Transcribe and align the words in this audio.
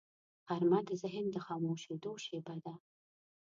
غرمه 0.47 0.79
د 0.87 0.89
ذهن 1.01 1.25
د 1.31 1.35
خاموشیدو 1.45 2.11
شیبه 2.25 2.55
ده 2.63 2.73